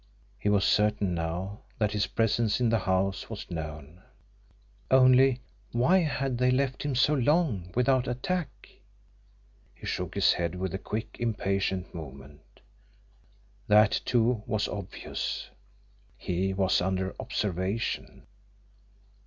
[0.39, 4.01] He was certain now that his presence in the house was known.
[4.89, 5.41] Only,
[5.73, 8.67] why had they left him so long without attack?
[9.75, 12.61] He shook his head with a quick, impatient movement.
[13.67, 15.51] That, too, was obvious!
[16.17, 18.25] He was under observation.